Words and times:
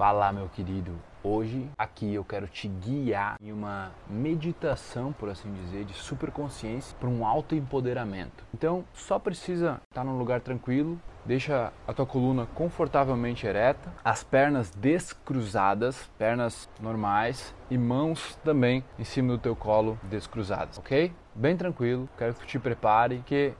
Fala, 0.00 0.32
meu 0.32 0.48
querido. 0.48 0.98
Hoje 1.22 1.68
aqui 1.76 2.14
eu 2.14 2.24
quero 2.24 2.46
te 2.46 2.66
guiar 2.66 3.36
em 3.38 3.52
uma 3.52 3.92
meditação, 4.08 5.12
por 5.12 5.28
assim 5.28 5.52
dizer, 5.52 5.84
de 5.84 5.92
superconsciência 5.92 6.96
para 6.98 7.06
um 7.06 7.22
autoempoderamento. 7.22 8.42
Então, 8.54 8.82
só 8.94 9.18
precisa 9.18 9.78
estar 9.90 10.02
num 10.02 10.16
lugar 10.16 10.40
tranquilo, 10.40 10.98
deixa 11.26 11.70
a 11.86 11.92
tua 11.92 12.06
coluna 12.06 12.46
confortavelmente 12.54 13.46
ereta, 13.46 13.92
as 14.02 14.24
pernas 14.24 14.70
descruzadas, 14.70 16.10
pernas 16.16 16.66
normais 16.80 17.54
e 17.70 17.76
mãos 17.76 18.36
também 18.42 18.82
em 18.98 19.04
cima 19.04 19.34
do 19.34 19.38
teu 19.38 19.54
colo 19.54 20.00
descruzadas, 20.04 20.78
ok? 20.78 21.12
Bem 21.34 21.58
tranquilo, 21.58 22.08
quero 22.16 22.32
que 22.32 22.40
tu 22.40 22.46
te 22.46 22.58
prepare 22.58 23.22
que 23.26 23.52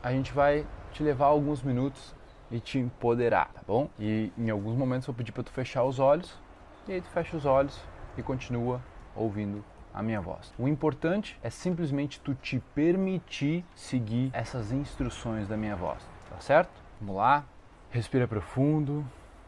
a 0.00 0.12
gente 0.12 0.32
vai 0.32 0.64
te 0.92 1.02
levar 1.02 1.26
alguns 1.26 1.60
minutos 1.60 2.14
e 2.50 2.60
te 2.60 2.78
empoderar, 2.78 3.50
tá 3.52 3.60
bom? 3.66 3.90
E 3.98 4.32
em 4.36 4.50
alguns 4.50 4.76
momentos 4.76 5.06
eu 5.06 5.12
vou 5.12 5.18
pedir 5.18 5.32
para 5.32 5.42
tu 5.42 5.50
fechar 5.50 5.84
os 5.84 5.98
olhos 5.98 6.38
e 6.86 6.92
aí 6.92 7.00
tu 7.00 7.08
fecha 7.08 7.36
os 7.36 7.44
olhos 7.44 7.78
e 8.16 8.22
continua 8.22 8.80
ouvindo 9.14 9.64
a 9.92 10.02
minha 10.02 10.20
voz. 10.20 10.52
O 10.58 10.68
importante 10.68 11.38
é 11.42 11.50
simplesmente 11.50 12.20
tu 12.20 12.34
te 12.34 12.60
permitir 12.74 13.64
seguir 13.74 14.30
essas 14.32 14.72
instruções 14.72 15.48
da 15.48 15.56
minha 15.56 15.76
voz, 15.76 15.98
tá 16.30 16.40
certo? 16.40 16.70
Vamos 17.00 17.16
lá. 17.16 17.44
Respira 17.90 18.28
profundo 18.28 19.04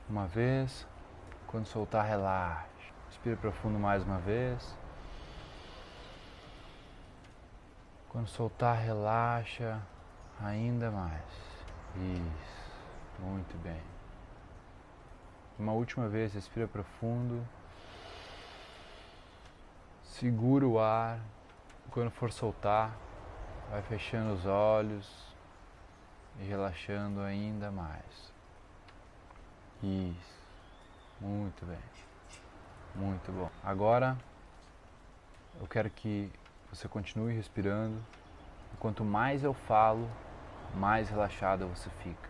uma 0.09 0.27
vez. 0.27 0.87
Quando 1.47 1.67
soltar, 1.67 2.07
relaxa. 2.07 2.67
Respira 3.09 3.37
profundo 3.37 3.79
mais 3.79 4.03
uma 4.03 4.19
vez. 4.19 4.77
Quando 8.09 8.29
soltar, 8.29 8.77
relaxa 8.77 9.81
ainda 10.43 10.91
mais. 10.91 11.23
Isso. 11.97 12.60
Muito 13.21 13.57
bem. 13.63 13.81
Uma 15.59 15.73
última 15.73 16.09
vez, 16.09 16.33
respira 16.33 16.67
profundo. 16.67 17.47
Segura 20.03 20.67
o 20.67 20.79
ar. 20.79 21.21
Quando 21.91 22.11
for 22.11 22.33
soltar, 22.33 22.97
vai 23.71 23.83
fechando 23.83 24.33
os 24.33 24.47
olhos 24.47 25.35
e 26.39 26.45
relaxando 26.45 27.21
ainda 27.21 27.71
mais. 27.71 28.33
Isso. 29.83 30.41
Muito 31.21 31.67
bem. 31.67 31.79
Muito 32.95 33.31
bom. 33.31 33.51
Agora 33.63 34.17
eu 35.61 35.67
quero 35.67 35.91
que 35.91 36.33
você 36.73 36.89
continue 36.89 37.35
respirando. 37.35 38.03
Quanto 38.79 39.05
mais 39.05 39.45
eu 39.45 39.53
falo, 39.53 40.09
mais 40.75 41.11
relaxado 41.11 41.67
você 41.67 41.91
fica. 42.03 42.30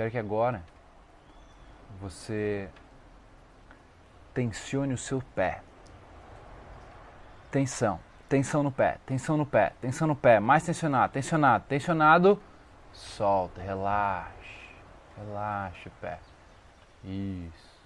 Quero 0.00 0.12
que 0.12 0.18
agora 0.18 0.62
você 2.00 2.70
tensione 4.32 4.94
o 4.94 4.96
seu 4.96 5.20
pé. 5.34 5.60
Tensão, 7.50 8.00
tensão 8.26 8.62
no 8.62 8.72
pé, 8.72 8.96
tensão 9.04 9.36
no 9.36 9.44
pé, 9.44 9.74
tensão 9.78 10.08
no 10.08 10.16
pé, 10.16 10.40
mais 10.40 10.64
tensionado, 10.64 11.12
tensionado, 11.12 11.64
tensionado. 11.68 12.42
Solta, 12.94 13.60
relaxa, 13.60 14.32
relaxa 15.18 15.90
o 15.90 15.92
pé. 16.00 16.18
Isso, 17.04 17.82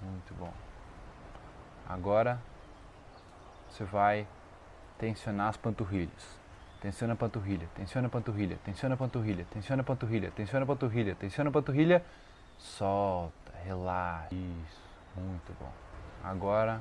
muito 0.00 0.32
bom. 0.34 0.52
Agora 1.88 2.40
você 3.68 3.82
vai 3.82 4.24
tensionar 4.98 5.48
as 5.48 5.56
panturrilhas. 5.56 6.35
Tensiona 6.80 7.14
a 7.14 7.16
panturrilha, 7.16 7.68
tensiona 7.74 8.06
a 8.06 8.10
panturrilha, 8.10 8.58
tensiona 8.64 8.94
a 8.94 8.96
panturrilha, 8.98 9.46
tensiona 9.50 9.82
a 9.82 9.84
panturrilha, 9.84 10.30
tensiona 10.30 10.62
a 10.62 10.66
panturrilha, 10.66 11.14
tensiona 11.14 11.50
a 11.50 11.52
panturrilha. 11.52 12.04
Solta, 12.58 13.52
relaxa. 13.64 14.34
Isso, 14.34 14.80
muito 15.16 15.56
bom. 15.58 15.72
Agora 16.22 16.80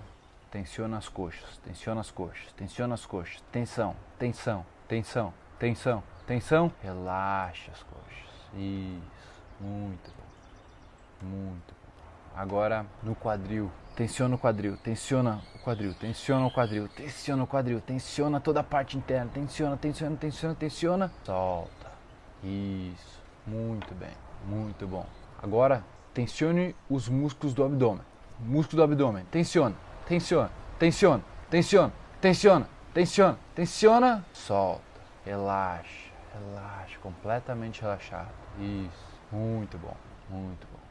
tensiona 0.52 0.98
as 0.98 1.08
coxas, 1.08 1.58
tensiona 1.58 2.02
as 2.02 2.12
coxas, 2.12 2.52
tensiona 2.54 2.94
as 2.94 3.06
coxas. 3.06 3.42
Tensão, 3.52 3.96
tensão, 4.20 4.66
tensão, 4.88 5.34
tensão, 5.60 6.04
tensão. 6.28 6.72
Relaxa 6.82 7.72
as 7.72 7.84
coxas. 7.84 8.06
Isso, 8.54 9.44
muito 9.60 10.14
bom. 10.18 11.28
Muito 11.28 11.74
bom. 11.74 12.40
Agora 12.40 12.86
no 13.02 13.16
quadril, 13.16 13.72
Tensiona 13.96 14.36
o 14.36 14.38
quadril, 14.38 14.76
tensiona 14.76 15.42
o 15.56 15.60
quadril, 15.60 15.94
tensiona 15.94 16.46
o 16.46 16.52
quadril, 16.52 16.90
tensiona 16.90 17.44
o 17.44 17.48
quadril, 17.48 17.80
tensiona 17.80 18.42
toda 18.42 18.60
a 18.60 18.64
parte 18.64 18.98
interna, 18.98 19.32
tensiona, 19.34 19.78
tensiona, 19.78 20.18
tensiona, 20.18 20.54
tensiona. 20.54 21.12
Solta. 21.24 21.92
Isso. 22.44 23.24
Muito 23.48 23.96
bem. 23.96 24.12
Muito 24.46 24.86
bom. 24.86 25.06
Agora, 25.42 25.82
tensione 26.14 26.76
os 26.90 27.08
músculos 27.08 27.54
do 27.54 27.64
abdômen. 27.64 28.04
Músculo 28.38 28.82
do 28.82 28.84
abdômen. 28.84 29.24
Tensiona, 29.32 29.76
tensiona, 30.06 30.52
tensiona, 30.78 31.24
tensiona, 31.50 31.94
tensiona, 32.20 32.68
tensiona, 32.94 33.38
tensiona. 33.56 34.26
Solta. 34.34 34.82
Relaxa, 35.26 36.12
relaxa, 36.34 37.00
completamente 37.02 37.82
relaxado. 37.82 38.30
Isso. 38.60 39.06
Muito 39.32 39.78
bom, 39.78 39.96
muito 40.30 40.68
bom. 40.68 40.85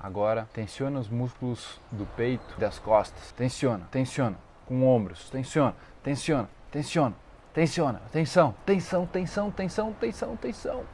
Agora, 0.00 0.48
tensiona 0.52 1.00
os 1.00 1.08
músculos 1.08 1.80
do 1.90 2.06
peito 2.06 2.58
das 2.58 2.78
costas. 2.78 3.32
Tensiona, 3.32 3.86
tensiona. 3.90 4.36
Com 4.66 4.86
ombros. 4.86 5.28
Tensiona, 5.30 5.74
tensiona, 6.02 6.48
tensiona, 6.70 7.16
tensiona. 7.52 8.00
Tensão, 8.12 8.54
tensão, 8.64 9.06
tensão, 9.06 9.50
tensão, 9.50 9.92
tensão, 9.94 10.36
tensão. 10.36 10.84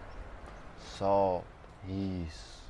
Solta. 0.96 1.44
Isso. 1.86 2.62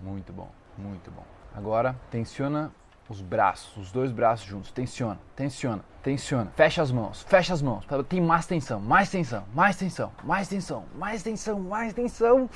Muito 0.00 0.32
bom, 0.32 0.50
muito 0.76 1.10
bom. 1.10 1.24
Agora, 1.54 1.96
tensiona 2.10 2.70
os 3.08 3.22
braços, 3.22 3.76
os 3.76 3.92
dois 3.92 4.12
braços 4.12 4.46
juntos. 4.46 4.70
Tensiona, 4.70 5.18
tensiona, 5.34 5.82
tensiona. 6.02 6.50
Fecha 6.54 6.82
as 6.82 6.90
mãos, 6.90 7.22
fecha 7.22 7.54
as 7.54 7.62
mãos. 7.62 7.86
Tem 8.08 8.20
mais 8.20 8.44
tensão, 8.44 8.80
mais 8.80 9.08
tensão, 9.08 9.44
mais 9.54 9.76
tensão, 9.76 10.12
mais 10.22 10.48
tensão, 10.48 10.84
mais 10.94 11.22
tensão, 11.22 11.60
mais 11.60 11.94
tensão. 11.94 12.50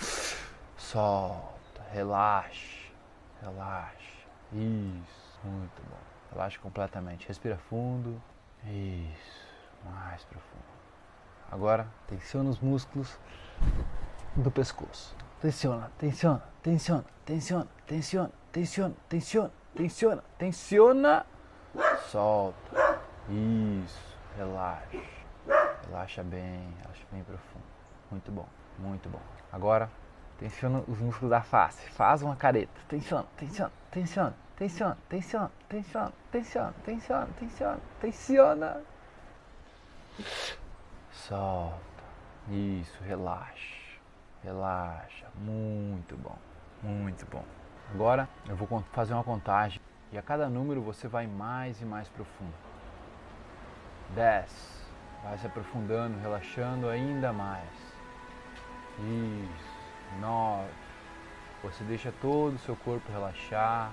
Solta, 0.77 1.83
relaxa. 1.93 2.78
Relaxa. 3.43 4.19
Isso. 4.53 5.39
Muito 5.45 5.83
bom. 5.89 5.99
Relaxa 6.33 6.59
completamente. 6.59 7.27
Respira 7.29 7.57
fundo. 7.57 8.21
Isso. 8.65 9.47
Mais 9.85 10.25
profundo. 10.25 10.65
Agora, 11.51 11.87
tensiona 12.07 12.51
os 12.51 12.59
músculos 12.59 13.19
do 14.37 14.51
pescoço. 14.51 15.17
Tensiona, 15.41 15.91
tensiona, 15.99 16.43
tensiona, 16.63 17.05
tensiona, 17.25 17.69
tensiona, 17.87 18.31
tensiona, 18.53 18.95
tensiona, 19.09 19.53
tensiona, 19.75 20.25
tensiona. 20.37 21.27
Solta. 22.11 23.01
Isso. 23.29 24.19
Relaxa. 24.37 24.99
Relaxa 25.87 26.23
bem, 26.23 26.75
relaxa 26.83 27.05
bem 27.11 27.25
profundo. 27.25 27.65
Muito 28.11 28.31
bom, 28.31 28.47
muito 28.79 29.09
bom. 29.09 29.21
Agora, 29.51 29.91
Tensiona 30.39 30.85
os 30.87 31.01
músculos 31.01 31.31
da 31.31 31.43
face. 31.43 31.91
Faz 31.91 32.23
uma 32.23 32.37
careta. 32.37 32.73
Tensiona, 32.89 33.27
tensiona, 33.37 33.73
tensiona, 33.91 34.35
tensiona, 34.57 34.97
tensiona, 35.09 35.51
tensiona, 35.69 36.13
tensiona, 36.31 36.75
tensiona, 36.85 37.29
tensiona, 37.39 37.81
tensiona. 38.01 38.83
Solta. 41.11 42.05
Isso, 42.49 43.03
relaxa. 43.03 43.99
Relaxa. 44.45 45.27
Muito 45.35 46.17
bom. 46.17 46.39
Muito 46.85 47.27
bom. 47.27 47.45
Agora 47.93 48.29
eu 48.49 48.55
vou 48.55 48.85
fazer 48.93 49.15
uma 49.15 49.25
contagem 49.25 49.81
e 50.13 50.19
a 50.19 50.23
cada 50.23 50.49
número 50.49 50.81
você 50.81 51.09
vai 51.09 51.27
mais 51.27 51.81
e 51.81 51.85
mais 51.85 52.09
profundo. 52.09 52.55
10. 54.15 54.87
Vai 55.25 55.37
se 55.37 55.47
aprofundando, 55.49 56.17
relaxando 56.21 56.89
ainda 56.89 57.33
mais. 57.33 57.69
Isso 59.01 59.78
nove. 60.21 60.71
Você 61.63 61.83
deixa 61.85 62.13
todo 62.21 62.55
o 62.55 62.59
seu 62.59 62.77
corpo 62.77 63.11
relaxar, 63.11 63.93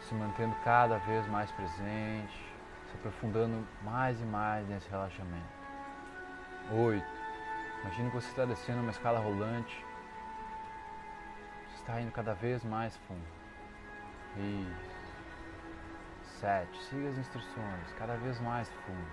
se 0.00 0.14
mantendo 0.14 0.54
cada 0.64 0.98
vez 0.98 1.26
mais 1.28 1.50
presente, 1.52 2.54
se 2.88 2.94
aprofundando 2.96 3.66
mais 3.82 4.20
e 4.20 4.24
mais 4.24 4.66
nesse 4.68 4.88
relaxamento. 4.88 5.54
Oito. 6.72 7.06
Imagina 7.82 8.08
que 8.08 8.16
você 8.16 8.28
está 8.28 8.46
descendo 8.46 8.80
uma 8.80 8.90
escala 8.90 9.18
rolante. 9.18 9.84
Você 11.68 11.76
está 11.76 12.00
indo 12.00 12.10
cada 12.12 12.32
vez 12.32 12.64
mais 12.64 12.96
fundo. 13.06 13.26
Isso. 14.36 15.04
Sete. 16.40 16.82
Siga 16.84 17.10
as 17.10 17.18
instruções, 17.18 17.92
cada 17.98 18.16
vez 18.16 18.40
mais 18.40 18.70
fundo, 18.70 19.06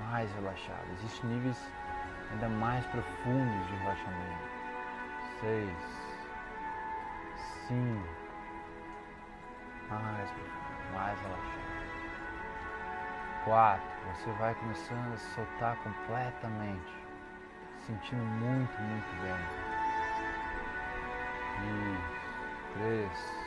mais 0.00 0.32
relaxado. 0.34 0.92
Existem 0.94 1.30
níveis 1.30 1.72
ainda 2.30 2.48
mais 2.48 2.84
profundos 2.86 3.66
de 3.66 3.74
relaxamento. 3.76 4.48
Seis, 5.40 5.76
cinco, 7.66 8.08
mais 9.90 10.30
profundo, 10.30 10.94
mais 10.94 11.20
relaxado. 11.20 11.64
Quatro, 13.44 13.88
você 14.14 14.30
vai 14.32 14.54
começando 14.54 15.12
a 15.12 15.16
soltar 15.18 15.76
completamente, 15.76 16.92
sentindo 17.86 18.24
muito, 18.24 18.72
muito 18.80 19.22
bem. 19.22 19.74
Isso. 21.64 22.14
Isso. 22.76 23.44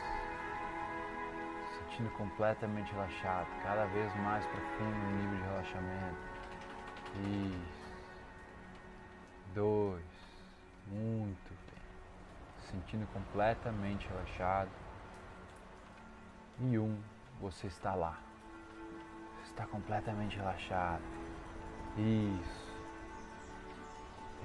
Sentindo 1.78 2.10
completamente 2.10 2.92
relaxado, 2.92 3.48
cada 3.62 3.84
vez 3.86 4.14
mais 4.16 4.46
profundo 4.46 4.96
no 4.96 5.10
nível 5.10 5.36
de 5.36 5.42
relaxamento. 5.42 6.16
Isso. 7.16 7.77
Sentindo 12.70 13.06
completamente 13.12 14.06
relaxado. 14.08 14.70
E 16.60 16.78
um, 16.78 16.98
você 17.40 17.66
está 17.66 17.94
lá. 17.94 18.18
Você 19.42 19.50
está 19.50 19.66
completamente 19.66 20.36
relaxado. 20.36 21.02
Isso. 21.96 22.68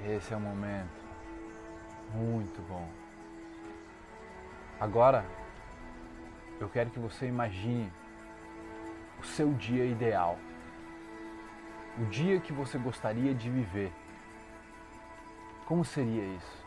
Esse 0.05 0.33
é 0.33 0.37
o 0.37 0.39
momento. 0.39 1.03
Muito 2.13 2.61
bom. 2.67 2.87
Agora, 4.79 5.25
eu 6.59 6.69
quero 6.69 6.89
que 6.89 6.99
você 6.99 7.27
imagine 7.27 7.91
o 9.19 9.23
seu 9.23 9.53
dia 9.53 9.85
ideal. 9.85 10.37
O 11.97 12.05
dia 12.05 12.39
que 12.39 12.53
você 12.53 12.77
gostaria 12.77 13.33
de 13.33 13.49
viver. 13.49 13.91
Como 15.65 15.85
seria 15.85 16.23
isso? 16.35 16.62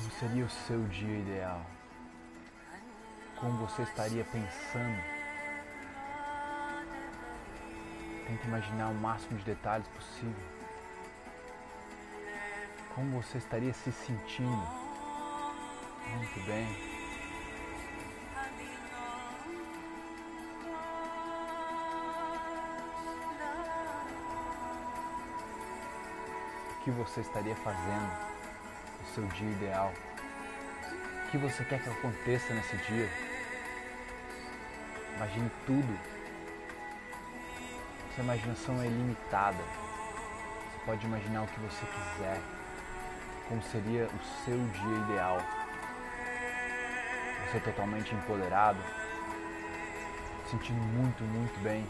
Como 0.00 0.12
seria 0.12 0.46
o 0.46 0.48
seu 0.48 0.82
dia 0.88 1.18
ideal? 1.18 1.60
Como 3.36 3.66
você 3.66 3.82
estaria 3.82 4.24
pensando? 4.24 5.02
Tente 8.26 8.46
imaginar 8.46 8.88
o 8.88 8.94
máximo 8.94 9.38
de 9.38 9.44
detalhes 9.44 9.86
possível. 9.88 10.42
Como 12.94 13.20
você 13.20 13.36
estaria 13.36 13.74
se 13.74 13.92
sentindo? 13.92 14.66
Muito 16.16 16.46
bem. 16.46 16.66
O 26.70 26.84
que 26.84 26.90
você 26.90 27.20
estaria 27.20 27.56
fazendo 27.56 28.39
seu 29.14 29.24
dia 29.26 29.50
ideal? 29.50 29.92
O 31.26 31.30
que 31.30 31.38
você 31.38 31.64
quer 31.64 31.82
que 31.82 31.88
aconteça 31.88 32.54
nesse 32.54 32.76
dia? 32.78 33.08
Imagine 35.16 35.50
tudo. 35.66 35.98
Sua 38.14 38.24
imaginação 38.24 38.80
é 38.82 38.86
ilimitada. 38.86 39.62
Você 40.70 40.84
pode 40.86 41.06
imaginar 41.06 41.42
o 41.42 41.46
que 41.46 41.60
você 41.60 41.86
quiser. 41.86 42.40
Como 43.48 43.62
seria 43.62 44.06
o 44.06 44.44
seu 44.44 44.56
dia 44.56 44.98
ideal? 45.08 45.38
Você 47.46 47.56
é 47.56 47.60
totalmente 47.60 48.14
empoderado, 48.14 48.78
sentindo 50.48 50.80
muito, 50.80 51.24
muito 51.24 51.60
bem, 51.62 51.84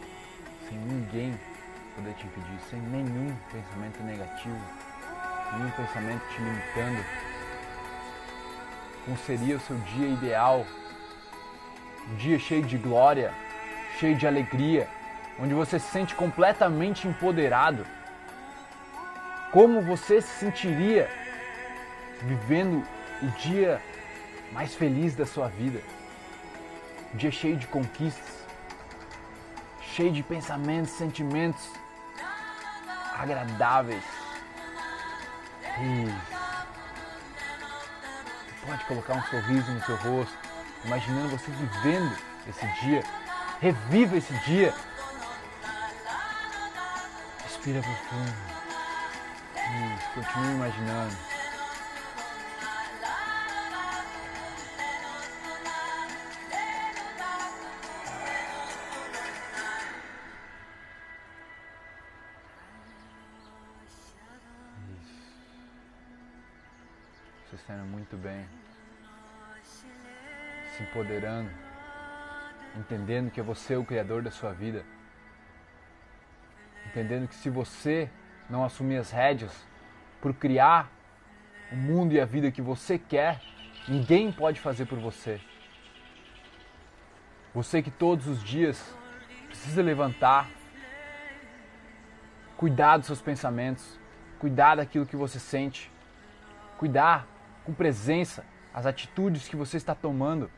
sem 0.67 0.77
ninguém 0.77 1.39
poder 1.95 2.13
te 2.15 2.25
impedir, 2.25 2.59
sem 2.67 2.79
nenhum 2.79 3.35
pensamento 3.51 4.01
negativo, 4.03 4.59
nenhum 5.53 5.71
pensamento 5.71 6.21
te 6.29 6.41
limitando. 6.41 7.05
Como 9.05 9.17
seria 9.17 9.57
o 9.57 9.59
seu 9.59 9.77
dia 9.77 10.07
ideal? 10.07 10.65
Um 12.09 12.15
dia 12.15 12.39
cheio 12.39 12.63
de 12.63 12.77
glória, 12.77 13.33
cheio 13.99 14.15
de 14.15 14.27
alegria, 14.27 14.87
onde 15.39 15.53
você 15.53 15.79
se 15.79 15.89
sente 15.91 16.15
completamente 16.15 17.07
empoderado. 17.07 17.85
Como 19.51 19.81
você 19.81 20.21
se 20.21 20.39
sentiria 20.39 21.09
vivendo 22.21 22.85
o 23.21 23.27
dia 23.39 23.81
mais 24.51 24.73
feliz 24.73 25.15
da 25.15 25.25
sua 25.25 25.47
vida? 25.47 25.81
Um 27.13 27.17
dia 27.17 27.31
cheio 27.31 27.57
de 27.57 27.67
conquistas, 27.67 28.45
cheio 29.81 30.11
de 30.11 30.23
pensamentos, 30.23 30.91
sentimentos 30.91 31.69
agradáveis. 33.17 34.20
Isso. 35.79 36.41
Pode 38.65 38.85
colocar 38.85 39.13
um 39.15 39.23
sorriso 39.23 39.71
no 39.71 39.83
seu 39.85 39.95
rosto, 39.95 40.37
imaginando 40.85 41.29
você 41.29 41.51
vivendo 41.51 42.15
esse 42.47 42.67
dia. 42.81 43.03
Reviva 43.59 44.17
esse 44.17 44.33
dia. 44.39 44.73
Respira 47.43 47.81
profundo. 47.81 48.35
Isso, 49.55 50.09
continue 50.13 50.53
imaginando. 50.53 51.15
Muito 67.77 68.17
bem. 68.17 68.45
Se 70.75 70.83
empoderando. 70.83 71.49
Entendendo 72.75 73.31
que 73.31 73.39
é 73.39 73.43
você 73.43 73.75
o 73.75 73.85
criador 73.85 74.21
da 74.21 74.31
sua 74.31 74.51
vida. 74.51 74.85
Entendendo 76.87 77.27
que 77.27 77.35
se 77.35 77.49
você 77.49 78.09
não 78.49 78.65
assumir 78.65 78.97
as 78.97 79.11
rédeas 79.11 79.65
por 80.19 80.33
criar 80.33 80.89
o 81.71 81.75
mundo 81.75 82.13
e 82.13 82.19
a 82.19 82.25
vida 82.25 82.51
que 82.51 82.61
você 82.61 82.99
quer, 82.99 83.41
ninguém 83.87 84.31
pode 84.31 84.59
fazer 84.59 84.85
por 84.85 84.99
você. 84.99 85.39
Você 87.53 87.81
que 87.81 87.91
todos 87.91 88.27
os 88.27 88.43
dias 88.43 88.93
precisa 89.47 89.81
levantar, 89.81 90.49
cuidar 92.57 92.97
dos 92.97 93.07
seus 93.07 93.21
pensamentos, 93.21 93.99
cuidar 94.39 94.75
daquilo 94.75 95.05
que 95.05 95.15
você 95.15 95.39
sente, 95.39 95.91
cuidar 96.77 97.27
com 97.63 97.73
presença 97.73 98.45
as 98.73 98.85
atitudes 98.85 99.47
que 99.47 99.55
você 99.55 99.77
está 99.77 99.93
tomando, 99.93 100.49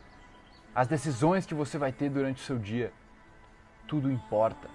as 0.73 0.87
decisões 0.87 1.45
que 1.45 1.53
você 1.53 1.77
vai 1.77 1.91
ter 1.91 2.09
durante 2.09 2.41
o 2.41 2.45
seu 2.45 2.57
dia. 2.57 2.91
Tudo 3.87 4.11
importa. 4.11 4.69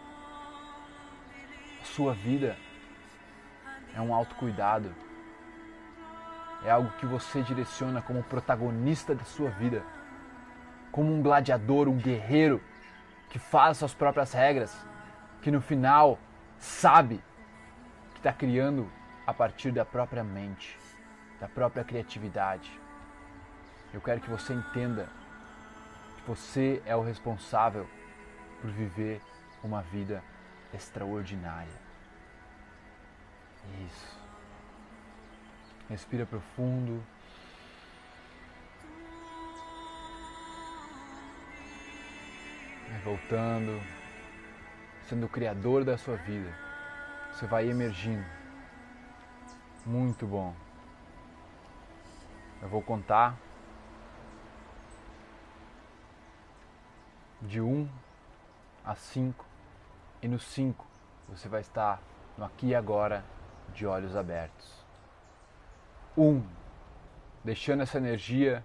A 1.80 1.84
sua 1.84 2.12
vida 2.12 2.56
é 3.94 4.00
um 4.00 4.12
autocuidado. 4.12 4.94
É 6.64 6.70
algo 6.70 6.90
que 6.98 7.06
você 7.06 7.42
direciona 7.42 8.02
como 8.02 8.22
protagonista 8.22 9.14
da 9.14 9.24
sua 9.24 9.50
vida. 9.50 9.82
Como 10.90 11.12
um 11.12 11.22
gladiador, 11.22 11.88
um 11.88 11.96
guerreiro 11.96 12.60
que 13.30 13.38
faz 13.38 13.78
suas 13.78 13.94
próprias 13.94 14.32
regras, 14.32 14.86
que 15.42 15.50
no 15.50 15.60
final 15.60 16.18
sabe 16.58 17.22
que 18.12 18.18
está 18.18 18.32
criando 18.32 18.90
a 19.26 19.32
partir 19.32 19.70
da 19.70 19.84
própria 19.84 20.24
mente 20.24 20.76
da 21.40 21.48
própria 21.48 21.84
criatividade. 21.84 22.80
Eu 23.92 24.00
quero 24.00 24.20
que 24.20 24.28
você 24.28 24.52
entenda 24.52 25.08
que 26.16 26.22
você 26.26 26.82
é 26.84 26.94
o 26.94 27.02
responsável 27.02 27.88
por 28.60 28.70
viver 28.70 29.20
uma 29.62 29.82
vida 29.82 30.22
extraordinária. 30.74 31.88
Isso. 33.86 34.18
Respira 35.88 36.26
profundo. 36.26 37.02
Vai 42.88 43.00
voltando, 43.00 43.82
sendo 45.08 45.26
o 45.26 45.28
criador 45.28 45.84
da 45.84 45.96
sua 45.96 46.16
vida. 46.16 46.52
Você 47.32 47.46
vai 47.46 47.68
emergindo. 47.68 48.24
Muito 49.86 50.26
bom. 50.26 50.54
Eu 52.60 52.68
vou 52.68 52.82
contar 52.82 53.38
de 57.40 57.60
1 57.60 57.88
a 58.84 58.94
5 58.94 59.44
e 60.20 60.28
no 60.28 60.38
5 60.40 60.84
você 61.28 61.48
vai 61.48 61.60
estar 61.60 62.00
no 62.36 62.44
aqui 62.44 62.68
e 62.68 62.74
agora 62.74 63.24
de 63.72 63.86
olhos 63.86 64.16
abertos. 64.16 64.84
1. 66.16 66.42
Deixando 67.44 67.82
essa 67.82 67.98
energia 67.98 68.64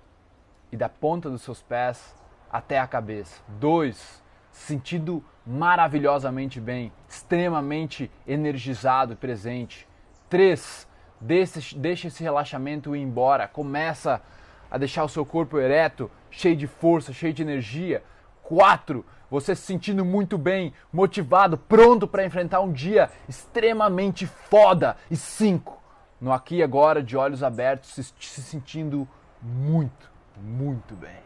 e 0.72 0.78
da 0.78 0.90
ponta 0.90 1.30
dos 1.30 1.44
seus 1.44 1.62
pés 1.62 2.16
até 2.52 2.80
a 2.80 2.88
cabeça. 2.88 3.44
2. 3.60 4.24
Sentindo 4.52 5.24
maravilhosamente 5.46 6.60
bem, 6.60 6.92
extremamente 7.08 8.10
energizado 8.26 9.14
e 9.14 9.16
presente. 9.16 9.88
3 10.30 10.88
Deixa, 11.24 11.78
deixa 11.78 12.08
esse 12.10 12.22
relaxamento 12.22 12.94
ir 12.94 13.02
embora. 13.02 13.48
Começa 13.48 14.22
a 14.70 14.78
deixar 14.78 15.06
o 15.06 15.10
seu 15.10 15.26
corpo 15.26 15.58
ereto, 15.58 16.12
cheio 16.30 16.56
de 16.56 16.68
força, 16.68 17.14
cheio 17.14 17.34
de 17.34 17.42
energia. 17.42 18.04
Quatro, 18.42 19.06
você 19.32 19.56
se 19.56 19.62
sentindo 19.62 20.04
muito 20.04 20.38
bem, 20.38 20.74
motivado, 20.92 21.58
pronto 21.58 22.06
para 22.06 22.26
enfrentar 22.26 22.60
um 22.60 22.74
dia 22.74 23.10
extremamente 23.28 24.28
foda. 24.28 24.98
E 25.10 25.16
cinco, 25.16 25.82
no 26.20 26.34
aqui 26.34 26.58
e 26.58 26.64
agora, 26.64 27.02
de 27.02 27.16
olhos 27.16 27.42
abertos, 27.42 27.92
se, 27.92 28.04
se 28.04 28.42
sentindo 28.42 29.08
muito, 29.42 30.12
muito 30.36 30.94
bem. 30.94 31.24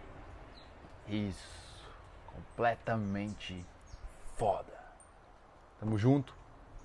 Isso, 1.08 1.90
completamente 2.28 3.66
foda. 4.36 4.78
Tamo 5.80 5.98
junto. 5.98 6.36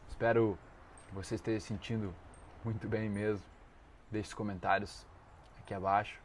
Espero 0.08 0.58
que 1.08 1.14
você 1.14 1.34
esteja 1.34 1.60
sentindo 1.60 2.14
muito 2.64 2.88
bem 2.88 3.08
mesmo. 3.08 3.44
Deixe 4.10 4.28
os 4.28 4.34
comentários 4.34 5.06
aqui 5.60 5.74
abaixo. 5.74 6.18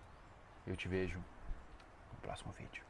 Eu 0.65 0.75
te 0.75 0.87
vejo 0.87 1.17
no 1.17 2.19
próximo 2.21 2.51
vídeo. 2.51 2.86